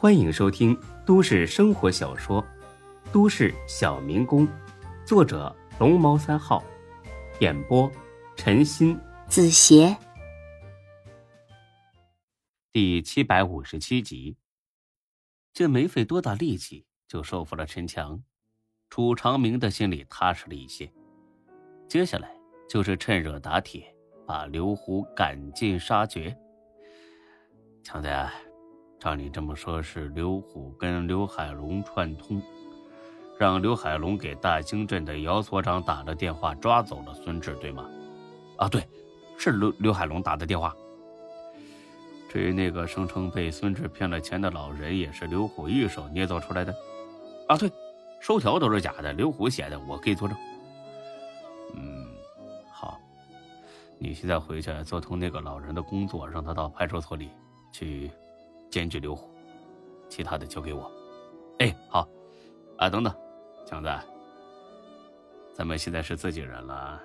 [0.00, 2.40] 欢迎收听都市生活小说
[3.12, 4.46] 《都市小民工》，
[5.04, 6.62] 作者龙猫三号，
[7.40, 7.90] 演播
[8.36, 9.96] 陈鑫、子邪，
[12.70, 14.36] 第七百五十七集。
[15.52, 18.22] 这没费多大力气就收服了陈强，
[18.88, 20.88] 楚长明的心里踏实了一些。
[21.88, 22.30] 接下来
[22.70, 23.92] 就是趁热打铁，
[24.24, 26.38] 把刘虎赶尽杀绝。
[27.82, 28.08] 强子。
[29.00, 32.42] 照你这么说，是刘虎跟刘海龙串通，
[33.38, 37.88] 让刘海龙给大兴镇的姚所长打了电话，抓走了孙志，对吗？
[38.56, 38.82] 啊，对，
[39.38, 40.74] 是刘刘海龙打的电话。
[42.28, 46.74] 至于那个声称被孙志骗了钱的老人，也是刘虎一手捏造出来的。
[47.46, 47.70] 啊，对，
[48.20, 50.36] 收条都是假的，刘虎写的，我可以作证。
[51.74, 52.04] 嗯，
[52.68, 52.98] 好，
[53.96, 57.30] 你现在回去做通那个老人的工作，让他到派出所里
[57.72, 58.10] 去。
[58.70, 59.30] 检举刘虎，
[60.08, 60.90] 其他的交给我。
[61.58, 62.08] 哎，好。
[62.76, 63.12] 啊，等等，
[63.66, 63.90] 强子，
[65.52, 67.02] 咱们现在是自己人了，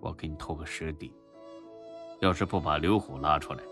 [0.00, 1.14] 我给你透个实底。
[2.18, 3.62] 要是不把刘虎拉出来，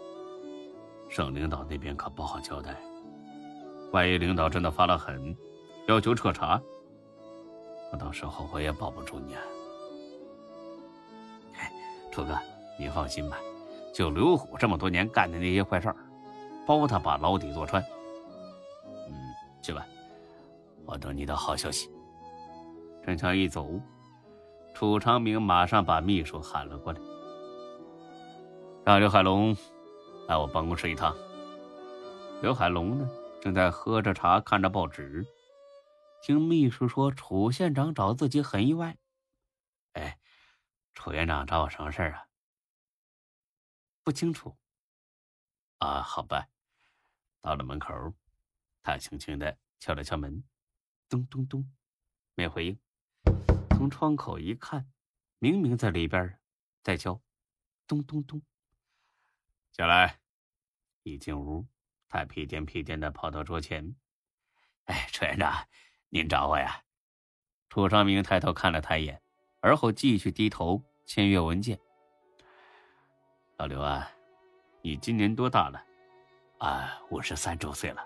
[1.08, 2.76] 省领导那边可不好交代。
[3.90, 5.36] 万一领导真的发了狠，
[5.88, 6.62] 要求彻查，
[7.90, 9.34] 那到时候我也保不住你。
[11.56, 11.72] 哎，
[12.12, 12.38] 楚哥，
[12.78, 13.36] 你放心吧，
[13.92, 15.96] 就刘虎这么多年干的那些坏事儿。
[16.66, 17.82] 包他把牢底坐穿。
[19.08, 19.14] 嗯，
[19.62, 19.86] 去吧，
[20.86, 21.90] 我等你的好消息。
[23.04, 23.80] 陈强一走，
[24.74, 27.00] 楚长明马上把秘书喊了过来，
[28.84, 29.56] 让刘海龙
[30.28, 31.16] 来我办公室一趟。
[32.42, 33.08] 刘海龙呢，
[33.40, 35.26] 正在喝着茶，看着报纸，
[36.22, 38.96] 听秘书说楚县长找自己很意外。
[39.94, 40.18] 哎，
[40.94, 42.26] 楚院长找我什么事儿啊？
[44.04, 44.56] 不清楚。
[45.80, 46.46] 啊，好吧。
[47.40, 48.14] 到了门口，
[48.82, 50.44] 他轻轻的敲了敲门，
[51.08, 51.66] 咚咚咚，
[52.34, 52.78] 没回应。
[53.70, 54.90] 从窗口一看，
[55.38, 56.38] 明明在里边，
[56.82, 57.20] 在敲，
[57.86, 58.42] 咚咚咚。
[59.72, 60.20] 进来。
[61.02, 61.66] 一进屋，
[62.08, 63.96] 他屁颠屁颠的跑到桌前。
[64.84, 65.66] 哎，楚院长，
[66.10, 66.84] 您找我呀？
[67.70, 69.22] 楚长明抬头看了他一眼，
[69.60, 71.80] 而后继续低头签阅文件。
[73.56, 74.12] 老刘啊。
[74.82, 75.82] 你今年多大了？
[76.58, 78.04] 啊，五十三周岁了。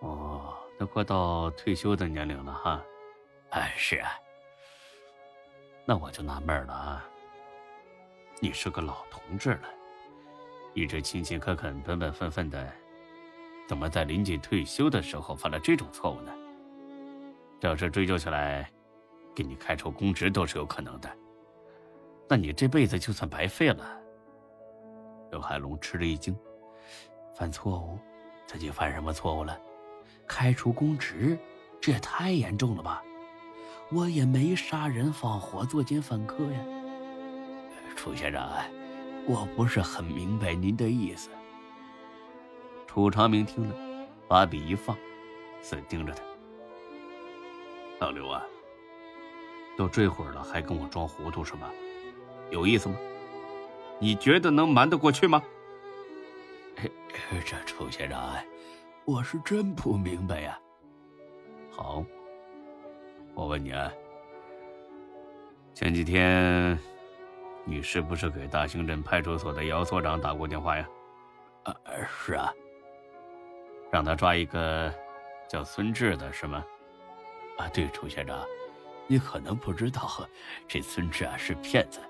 [0.00, 2.82] 哦，那快到退休的年龄了哈。
[3.50, 4.10] 哎，是啊。
[5.84, 7.04] 那我就纳闷了啊。
[8.40, 9.68] 你是个老同志了，
[10.74, 12.72] 一直勤勤恳恳、本本分分的，
[13.66, 16.32] 怎么在临近退休的时候犯了这种错误呢？
[17.58, 18.70] 这要是追究起来，
[19.34, 21.10] 给你开除公职都是有可能的。
[22.28, 23.97] 那你这辈子就算白费了。
[25.30, 26.36] 刘海龙吃了一惊，
[27.34, 27.98] 犯错误？
[28.46, 29.60] 自己犯什么错误了？
[30.26, 31.38] 开除公职？
[31.80, 33.02] 这也太严重了吧！
[33.90, 36.60] 我也没杀人放火作奸犯科呀。
[37.96, 38.42] 楚先生，
[39.26, 41.30] 我不是很明白您的意思。
[42.86, 43.74] 楚长明听了，
[44.26, 44.96] 把笔一放，
[45.60, 46.22] 死盯着他。
[48.00, 48.42] 老刘啊，
[49.76, 51.70] 都这会儿了，还跟我装糊涂是吧？
[52.50, 52.96] 有意思吗？
[54.00, 55.42] 你觉得能瞒得过去吗？
[57.44, 58.18] 这楚先生，
[59.04, 60.58] 我是真不明白呀。
[61.70, 62.04] 好，
[63.34, 63.92] 我问你啊，
[65.74, 66.78] 前几天
[67.64, 70.88] 你是不是给大兴镇派出所的姚所长打过电话呀？
[71.64, 71.74] 啊，
[72.06, 72.50] 是啊。
[73.90, 74.92] 让他抓一个
[75.48, 76.64] 叫孙志的是吗？
[77.58, 78.38] 啊，对，楚先生，
[79.06, 80.08] 你可能不知道，
[80.66, 82.00] 这孙志啊是骗子。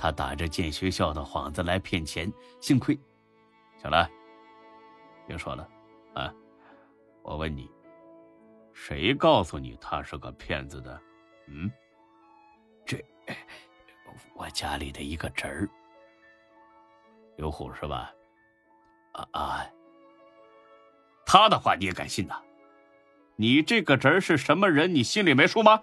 [0.00, 2.98] 他打着建学校的幌子来骗钱，幸亏，
[3.76, 4.10] 小兰，
[5.26, 5.68] 别说了，
[6.14, 6.32] 啊，
[7.20, 7.70] 我问你，
[8.72, 10.98] 谁告诉你他是个骗子的？
[11.48, 11.70] 嗯，
[12.86, 13.04] 这，
[14.32, 15.68] 我家里的一个侄儿，
[17.36, 18.10] 刘虎是吧？
[19.12, 19.66] 啊啊，
[21.26, 22.40] 他的话你也敢信呐？
[23.36, 24.94] 你这个侄儿是什么人？
[24.94, 25.82] 你心里没数吗？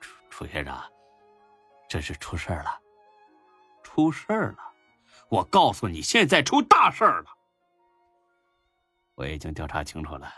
[0.00, 0.76] 楚楚先生。
[1.88, 2.80] 这是出事了，
[3.82, 4.58] 出事了！
[5.28, 7.26] 我告诉你，现在出大事了。
[9.14, 10.30] 我已经调查清楚了，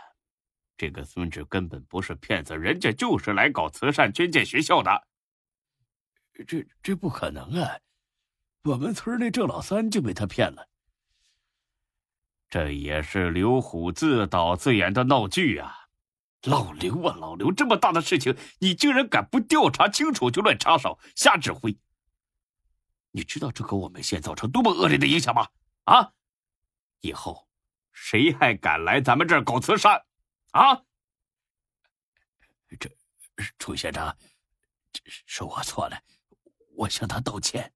[0.77, 5.07] 这个孙志根本不是骗子，人家就是来搞慈善捐建学校的。
[6.47, 7.77] 这这不可能啊！
[8.63, 10.69] 我们村那郑老三就被他骗了。
[12.49, 15.88] 这也是刘虎自导自演的闹剧啊！
[16.43, 21.77] 老刘啊，老刘，这么大的事情，你竟然敢不调查清楚就乱插手、瞎指挥？
[23.11, 25.49] 你知道这给我们县造成多么恶劣的影响吗？
[25.85, 26.13] 啊！
[27.01, 27.49] 以后
[27.91, 30.05] 谁还敢来咱们这儿搞慈善？
[30.51, 30.83] 啊？
[32.79, 32.89] 这，
[33.57, 34.15] 楚县长，
[34.91, 35.99] 这是我错了，
[36.75, 37.73] 我向他道歉。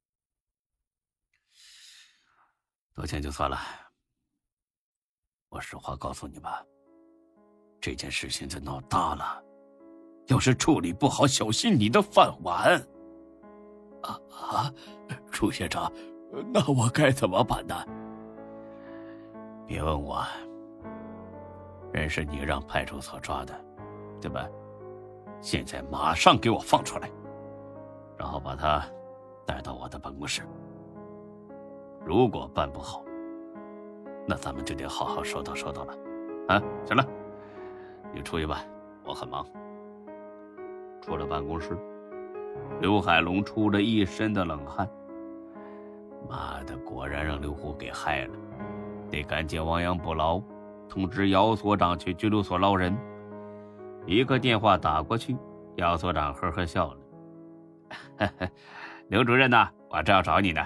[2.94, 3.60] 道歉就算了，
[5.50, 6.64] 我实话告诉你吧，
[7.84, 9.44] 这件事现在闹大了，
[10.28, 12.82] 要是处理不好，小心你的饭碗。
[14.02, 14.74] 啊啊，
[15.30, 15.92] 楚学长，
[16.54, 17.76] 那我该怎么办呢？
[19.68, 20.24] 别问我，
[21.92, 23.54] 人是你让派出所抓的，
[24.22, 24.48] 对吧？
[25.42, 27.12] 现在马上给我放出来，
[28.18, 28.82] 然后把他
[29.46, 30.42] 带到我的办公室。
[32.06, 33.04] 如果办不好，
[34.26, 35.94] 那咱们就得好好说道说道了。
[36.48, 37.06] 啊，行了，
[38.14, 38.64] 你出去吧，
[39.04, 39.46] 我很忙。
[41.02, 41.78] 出了办公室，
[42.80, 44.88] 刘海龙出了一身的冷汗。
[46.30, 48.34] 妈的，果然让刘虎给害了，
[49.10, 50.42] 得赶紧亡羊补牢，
[50.88, 52.96] 通知姚所长去拘留所捞人。
[54.06, 55.36] 一个电话打过去，
[55.76, 56.98] 姚所长呵呵笑了
[59.10, 60.62] ：“刘主任呐，我正要找你呢。”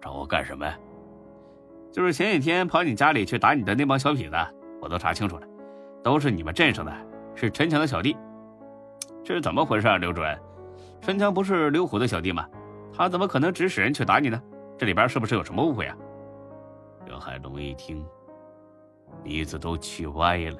[0.00, 0.66] 找我干什么？
[1.92, 4.36] 就是前几天跑你家里去打你的那帮小痞子，
[4.80, 5.46] 我都查清楚了，
[6.02, 6.92] 都是你们镇上的，
[7.34, 8.16] 是陈强的小弟。
[9.22, 10.38] 这是怎么回事啊，刘主任？
[11.00, 12.46] 陈强不是刘虎的小弟吗？
[12.92, 14.40] 他怎么可能指使人去打你呢？
[14.76, 15.96] 这里边是不是有什么误会啊？
[17.06, 18.04] 刘海龙一听，
[19.22, 20.58] 鼻子都气歪了。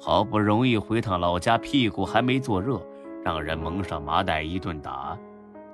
[0.00, 2.80] 好不容易回趟老家，屁股还没坐热，
[3.24, 5.16] 让人蒙上麻袋一顿打，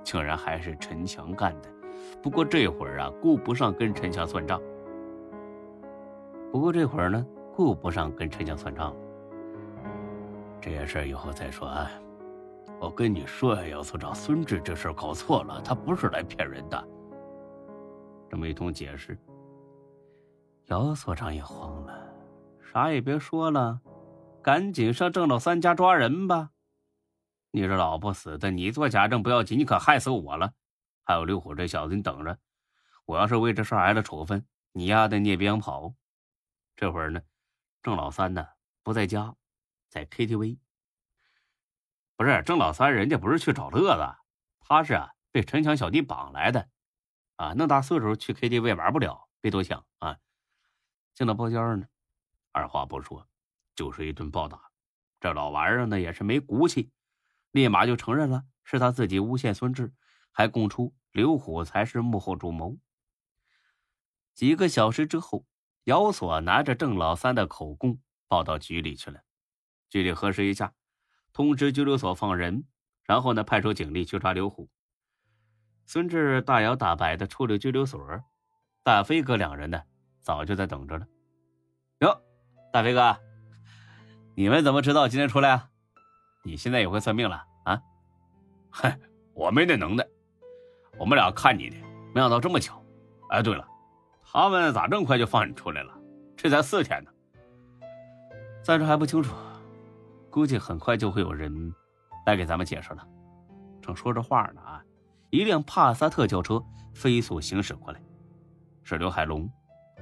[0.04, 1.68] 竟然还是陈强干的。
[2.22, 4.60] 不过这会儿啊，顾不上跟陈强算账。
[6.52, 9.00] 不过这会儿呢，顾不上跟陈强算账了。
[10.60, 11.90] 这件事以后再说啊。
[12.78, 16.88] 我跟你说呀，姚所长，孙志这事搞错了，他不是来骗人的。
[18.30, 19.18] 这么一通解释，
[20.66, 21.92] 姚所长也慌了，
[22.72, 23.80] 啥也别说了，
[24.40, 26.50] 赶紧上郑老三家抓人吧。
[27.50, 30.52] 你这老不死的，你做假证不要紧，你可害死我了。
[31.04, 32.38] 还有刘虎这小子，你等着！
[33.04, 35.92] 我要是为这事挨了处分，你丫的你也别想跑。
[36.76, 37.20] 这会儿呢，
[37.82, 38.46] 郑老三呢
[38.82, 39.34] 不在家，
[39.88, 40.58] 在 KTV。
[42.16, 44.18] 不是郑老三，人家不是去找乐子，
[44.60, 46.68] 他是啊被陈强小弟绑来的。
[47.36, 50.18] 啊，那大岁数去 KTV 玩不了，别多想啊。
[51.14, 51.86] 进了包间呢，
[52.52, 53.26] 二话不说
[53.74, 54.70] 就是一顿暴打。
[55.18, 56.92] 这老玩意儿呢也是没骨气，
[57.50, 59.94] 立马就承认了是他自己诬陷孙志，
[60.30, 60.94] 还供出。
[61.12, 62.78] 刘虎才是幕后主谋。
[64.34, 65.44] 几个小时之后，
[65.84, 67.98] 姚锁拿着郑老三的口供
[68.28, 69.20] 报到局里去了。
[69.88, 70.72] 局里核实一下，
[71.32, 72.64] 通知拘留所放人，
[73.04, 74.68] 然后呢，派出警力去抓刘虎。
[75.86, 78.00] 孙志大摇大摆的出了拘留所，
[78.84, 79.82] 大飞哥两人呢，
[80.20, 81.06] 早就在等着了。
[82.00, 82.22] 哟，
[82.72, 83.16] 大飞哥，
[84.36, 85.68] 你们怎么知道今天出来啊？
[86.44, 87.82] 你现在也会算命了啊？
[88.70, 88.96] 嗨，
[89.34, 90.06] 我没那能耐。
[90.98, 91.76] 我们俩看你的，
[92.14, 92.80] 没想到这么巧。
[93.30, 93.66] 哎，对了，
[94.32, 95.92] 他们咋这么快就放你出来了？
[96.36, 97.10] 这才四天呢。
[98.62, 99.34] 暂时还不清楚，
[100.30, 101.74] 估计很快就会有人
[102.26, 103.04] 来给咱们解释了。
[103.82, 104.84] 正说着话呢，啊，
[105.30, 106.62] 一辆帕萨特轿车
[106.94, 108.00] 飞速行驶过来，
[108.84, 109.50] 是刘海龙，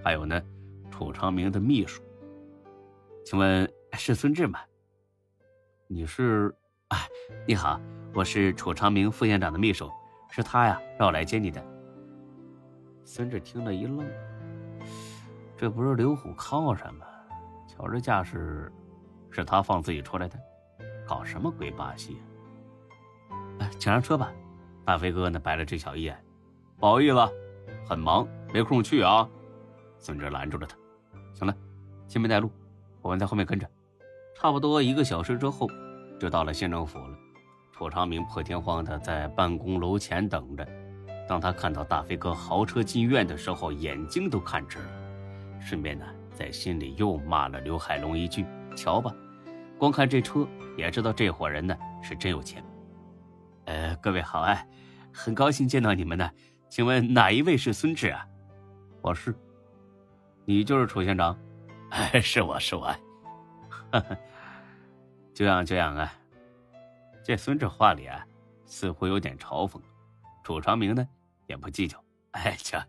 [0.05, 0.39] 还有呢，
[0.91, 2.03] 楚长明的秘书。
[3.25, 4.61] 请问是孙志吗？
[5.87, 6.55] 你是？
[6.89, 6.99] 哎，
[7.47, 7.81] 你好，
[8.13, 9.91] 我是楚长明副院长的秘书。
[10.31, 11.78] 是他呀，让我来接你的。
[13.11, 14.07] 孙志听了一愣，
[15.57, 17.07] 这不是刘虎靠山吗？
[17.67, 18.71] 瞧这架势，
[19.31, 20.39] 是他放自己出来的，
[21.07, 22.19] 搞什么鬼把戏？
[23.61, 24.31] 哎，请上车吧。
[24.85, 26.23] 大飞哥呢，白了这小一眼，
[26.77, 27.17] 不好意思，
[27.89, 29.27] 很忙，没空去啊。
[29.97, 30.77] 孙志拦住了他，
[31.33, 31.57] 行了，
[32.07, 32.51] 先别带路，
[33.01, 33.67] 我们在后面跟着。
[34.37, 35.67] 差不多一个小时之后，
[36.21, 37.19] 就到了县政府了。
[37.73, 40.69] 楚长明破天荒的在办公楼前等着，
[41.29, 44.85] 当他看到大飞哥豪车进院的时候，眼睛都看直了。
[45.61, 49.15] 顺便呢，在心里又骂了刘海龙一句：“瞧吧，
[49.77, 52.65] 光看这车也知道这伙人呢是真有钱。”
[53.67, 54.65] 呃，各位好啊，
[55.13, 56.31] 很高兴见到你们呢。
[56.71, 58.27] 请问哪一位是孙志啊？
[59.03, 59.35] 我是。
[60.47, 61.39] 你就是楚县长？
[61.91, 62.87] 哎，是我是我。
[63.93, 64.17] 哈哈，
[65.35, 66.11] 久仰久仰啊。
[67.23, 68.27] 这孙志话里啊，
[68.65, 69.79] 似乎有点嘲讽。
[70.43, 71.07] 楚长明呢，
[71.49, 72.03] 也不计较。
[72.31, 72.81] 哎，行，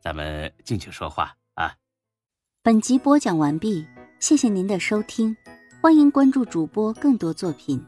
[0.00, 1.74] 咱们进去说话啊。
[2.62, 3.84] 本集播讲完毕，
[4.20, 5.36] 谢谢您的收听，
[5.82, 7.84] 欢迎关注主播更多作品。